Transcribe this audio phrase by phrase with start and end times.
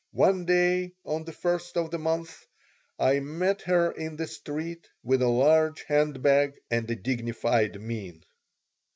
[0.17, 2.47] One day, on the first of the month,
[2.97, 8.23] I met her in the street with a large hand bag and a dignified mien.